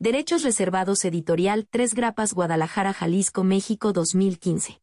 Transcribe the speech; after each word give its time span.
Derechos 0.00 0.44
Reservados 0.44 1.04
Editorial 1.04 1.66
Tres 1.66 1.92
Grapas 1.92 2.32
Guadalajara, 2.32 2.92
Jalisco, 2.92 3.42
México 3.42 3.92
2015. 3.92 4.80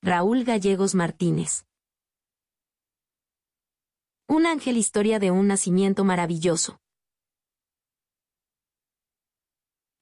Raúl 0.00 0.44
Gallegos 0.44 0.94
Martínez. 0.94 1.66
Un 4.26 4.46
ángel 4.46 4.78
historia 4.78 5.18
de 5.18 5.30
un 5.30 5.46
nacimiento 5.46 6.04
maravilloso. 6.04 6.80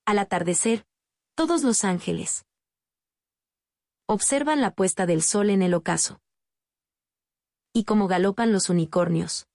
Al 0.06 0.20
atardecer, 0.20 0.86
todos 1.34 1.64
los 1.64 1.82
ángeles 1.82 2.44
observan 4.06 4.60
la 4.60 4.70
puesta 4.70 5.04
del 5.04 5.20
sol 5.20 5.50
en 5.50 5.62
el 5.62 5.74
ocaso. 5.74 6.20
Y 7.72 7.82
cómo 7.82 8.06
galopan 8.06 8.52
los 8.52 8.70
unicornios. 8.70 9.48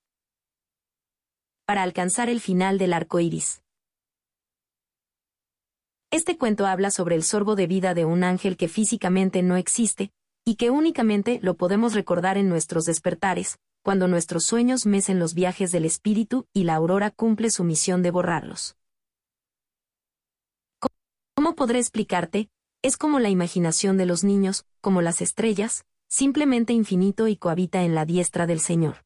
Para 1.65 1.83
alcanzar 1.83 2.27
el 2.27 2.41
final 2.41 2.77
del 2.77 2.91
arco 2.91 3.21
iris. 3.21 3.62
Este 6.13 6.37
cuento 6.37 6.67
habla 6.67 6.91
sobre 6.91 7.15
el 7.15 7.23
sorbo 7.23 7.55
de 7.55 7.65
vida 7.65 7.95
de 7.95 8.05
un 8.05 8.23
ángel 8.23 8.55
que 8.55 8.67
físicamente 8.67 9.41
no 9.41 9.55
existe, 9.55 10.11
y 10.45 10.57
que 10.57 10.69
únicamente 10.69 11.39
lo 11.41 11.57
podemos 11.57 11.95
recordar 11.95 12.37
en 12.37 12.49
nuestros 12.49 12.85
despertares, 12.85 13.57
cuando 13.81 14.07
nuestros 14.07 14.43
sueños 14.43 14.85
mecen 14.85 15.17
los 15.17 15.33
viajes 15.33 15.71
del 15.71 15.85
espíritu 15.85 16.45
y 16.53 16.65
la 16.65 16.75
aurora 16.75 17.09
cumple 17.09 17.49
su 17.49 17.63
misión 17.63 18.03
de 18.03 18.11
borrarlos. 18.11 18.77
¿Cómo 21.33 21.55
podré 21.55 21.79
explicarte? 21.79 22.47
Es 22.83 22.95
como 22.95 23.19
la 23.19 23.29
imaginación 23.29 23.97
de 23.97 24.05
los 24.05 24.23
niños, 24.23 24.67
como 24.81 25.01
las 25.01 25.19
estrellas, 25.19 25.83
simplemente 26.09 26.73
infinito 26.73 27.27
y 27.27 27.37
cohabita 27.37 27.81
en 27.81 27.95
la 27.95 28.05
diestra 28.05 28.45
del 28.45 28.59
Señor. 28.59 29.03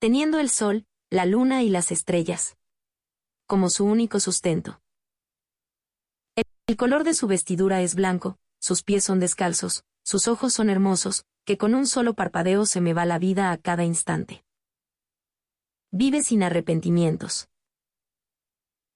Teniendo 0.00 0.40
el 0.40 0.50
sol, 0.50 0.84
la 1.10 1.26
luna 1.26 1.62
y 1.62 1.68
las 1.70 1.92
estrellas. 1.92 2.56
Como 3.46 3.70
su 3.70 3.84
único 3.84 4.18
sustento. 4.18 4.80
El 6.68 6.76
color 6.76 7.02
de 7.02 7.14
su 7.14 7.26
vestidura 7.26 7.80
es 7.80 7.94
blanco, 7.94 8.38
sus 8.60 8.82
pies 8.82 9.02
son 9.02 9.20
descalzos, 9.20 9.84
sus 10.04 10.28
ojos 10.28 10.52
son 10.52 10.68
hermosos, 10.68 11.24
que 11.46 11.56
con 11.56 11.74
un 11.74 11.86
solo 11.86 12.12
parpadeo 12.12 12.66
se 12.66 12.82
me 12.82 12.92
va 12.92 13.06
la 13.06 13.18
vida 13.18 13.52
a 13.52 13.56
cada 13.56 13.84
instante. 13.84 14.44
Vive 15.90 16.22
sin 16.22 16.42
arrepentimientos. 16.42 17.48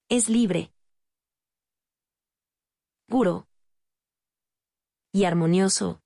Es 0.07 0.29
libre. 0.29 0.71
Puro. 3.07 3.47
Y 5.11 5.23
armonioso. 5.23 5.99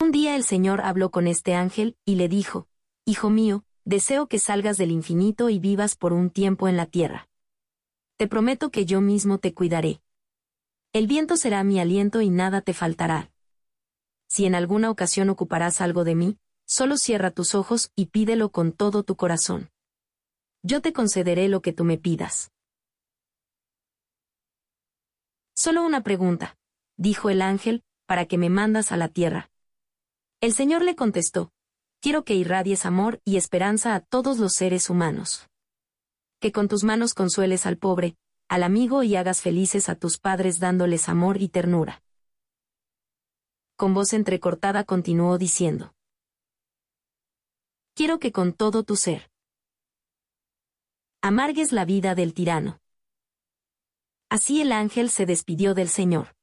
Un 0.00 0.12
día 0.12 0.34
el 0.34 0.44
Señor 0.44 0.80
habló 0.80 1.10
con 1.10 1.26
este 1.26 1.54
ángel, 1.54 1.98
y 2.06 2.14
le 2.14 2.28
dijo, 2.28 2.68
Hijo 3.04 3.28
mío, 3.28 3.66
deseo 3.84 4.28
que 4.28 4.38
salgas 4.38 4.78
del 4.78 4.92
infinito 4.92 5.50
y 5.50 5.58
vivas 5.58 5.94
por 5.94 6.14
un 6.14 6.30
tiempo 6.30 6.68
en 6.68 6.78
la 6.78 6.86
tierra. 6.86 7.27
Te 8.18 8.26
prometo 8.26 8.72
que 8.72 8.84
yo 8.84 9.00
mismo 9.00 9.38
te 9.38 9.54
cuidaré. 9.54 10.02
El 10.92 11.06
viento 11.06 11.36
será 11.36 11.62
mi 11.62 11.78
aliento 11.78 12.20
y 12.20 12.30
nada 12.30 12.62
te 12.62 12.74
faltará. 12.74 13.30
Si 14.28 14.44
en 14.44 14.56
alguna 14.56 14.90
ocasión 14.90 15.30
ocuparás 15.30 15.80
algo 15.80 16.02
de 16.02 16.16
mí, 16.16 16.36
solo 16.66 16.96
cierra 16.96 17.30
tus 17.30 17.54
ojos 17.54 17.92
y 17.94 18.06
pídelo 18.06 18.50
con 18.50 18.72
todo 18.72 19.04
tu 19.04 19.14
corazón. 19.14 19.70
Yo 20.64 20.82
te 20.82 20.92
concederé 20.92 21.46
lo 21.46 21.62
que 21.62 21.72
tú 21.72 21.84
me 21.84 21.96
pidas. 21.96 22.50
Solo 25.54 25.86
una 25.86 26.02
pregunta, 26.02 26.58
dijo 26.96 27.30
el 27.30 27.40
ángel, 27.40 27.84
para 28.06 28.26
que 28.26 28.36
me 28.36 28.50
mandas 28.50 28.90
a 28.90 28.96
la 28.96 29.06
tierra. 29.06 29.48
El 30.40 30.54
Señor 30.54 30.82
le 30.82 30.96
contestó, 30.96 31.52
quiero 32.00 32.24
que 32.24 32.34
irradies 32.34 32.84
amor 32.84 33.20
y 33.24 33.36
esperanza 33.36 33.94
a 33.94 34.00
todos 34.00 34.38
los 34.38 34.54
seres 34.54 34.90
humanos 34.90 35.48
que 36.40 36.52
con 36.52 36.68
tus 36.68 36.84
manos 36.84 37.14
consueles 37.14 37.66
al 37.66 37.78
pobre, 37.78 38.16
al 38.48 38.62
amigo 38.62 39.02
y 39.02 39.16
hagas 39.16 39.40
felices 39.40 39.88
a 39.88 39.94
tus 39.94 40.18
padres 40.18 40.58
dándoles 40.58 41.08
amor 41.08 41.42
y 41.42 41.48
ternura. 41.48 42.02
Con 43.76 43.94
voz 43.94 44.12
entrecortada 44.12 44.84
continuó 44.84 45.38
diciendo. 45.38 45.94
Quiero 47.94 48.18
que 48.18 48.32
con 48.32 48.52
todo 48.52 48.84
tu 48.84 48.96
ser 48.96 49.30
amargues 51.20 51.72
la 51.72 51.84
vida 51.84 52.14
del 52.14 52.32
tirano. 52.32 52.80
Así 54.30 54.60
el 54.60 54.72
ángel 54.72 55.10
se 55.10 55.26
despidió 55.26 55.74
del 55.74 55.88
Señor. 55.88 56.36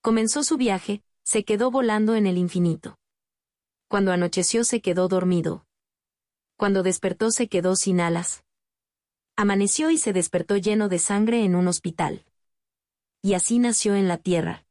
Comenzó 0.00 0.44
su 0.44 0.56
viaje, 0.56 1.02
se 1.24 1.44
quedó 1.44 1.70
volando 1.70 2.14
en 2.14 2.26
el 2.26 2.38
infinito. 2.38 2.96
Cuando 3.88 4.12
anocheció 4.12 4.64
se 4.64 4.80
quedó 4.80 5.08
dormido, 5.08 5.66
cuando 6.60 6.82
despertó 6.82 7.30
se 7.30 7.48
quedó 7.48 7.74
sin 7.74 8.02
alas. 8.02 8.44
Amaneció 9.34 9.88
y 9.88 9.96
se 9.96 10.12
despertó 10.12 10.58
lleno 10.58 10.90
de 10.90 10.98
sangre 10.98 11.42
en 11.42 11.54
un 11.54 11.66
hospital. 11.68 12.26
Y 13.22 13.32
así 13.32 13.58
nació 13.58 13.94
en 13.94 14.08
la 14.08 14.18
tierra. 14.18 14.66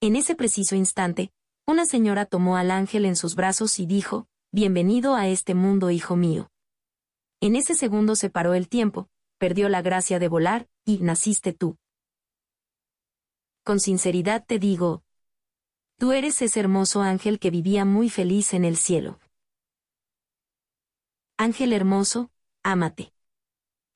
En 0.00 0.14
ese 0.14 0.36
preciso 0.36 0.76
instante, 0.76 1.32
una 1.66 1.86
señora 1.86 2.24
tomó 2.24 2.56
al 2.56 2.70
ángel 2.70 3.04
en 3.04 3.16
sus 3.16 3.34
brazos 3.34 3.80
y 3.80 3.86
dijo, 3.86 4.28
Bienvenido 4.52 5.16
a 5.16 5.26
este 5.26 5.56
mundo, 5.56 5.90
hijo 5.90 6.14
mío. 6.14 6.52
En 7.40 7.56
ese 7.56 7.74
segundo 7.74 8.14
se 8.14 8.30
paró 8.30 8.54
el 8.54 8.68
tiempo, 8.68 9.08
perdió 9.38 9.68
la 9.68 9.82
gracia 9.82 10.20
de 10.20 10.28
volar, 10.28 10.68
y 10.84 10.98
naciste 10.98 11.52
tú. 11.52 11.76
Con 13.64 13.80
sinceridad 13.80 14.46
te 14.46 14.60
digo, 14.60 15.02
tú 15.96 16.12
eres 16.12 16.42
ese 16.42 16.60
hermoso 16.60 17.02
ángel 17.02 17.40
que 17.40 17.50
vivía 17.50 17.84
muy 17.84 18.08
feliz 18.08 18.54
en 18.54 18.64
el 18.64 18.76
cielo. 18.76 19.18
Ángel 21.40 21.72
hermoso, 21.72 22.32
ámate. 22.64 23.12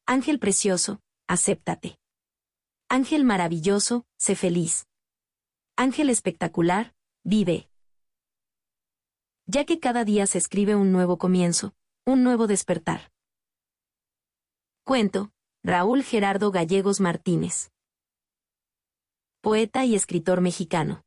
Ángel 0.06 0.38
precioso, 0.38 1.00
acéptate. 1.26 1.98
Ángel 2.88 3.24
maravilloso, 3.24 4.06
sé 4.16 4.36
feliz. 4.36 4.86
Ángel 5.76 6.08
espectacular, 6.08 6.94
vive. 7.24 7.68
Ya 9.46 9.64
que 9.64 9.80
cada 9.80 10.04
día 10.04 10.28
se 10.28 10.38
escribe 10.38 10.76
un 10.76 10.92
nuevo 10.92 11.18
comienzo, 11.18 11.74
un 12.06 12.22
nuevo 12.22 12.46
despertar. 12.46 13.10
Cuento, 14.84 15.32
Raúl 15.64 16.04
Gerardo 16.04 16.52
Gallegos 16.52 17.00
Martínez. 17.00 17.72
Poeta 19.40 19.84
y 19.84 19.96
escritor 19.96 20.42
mexicano. 20.42 21.04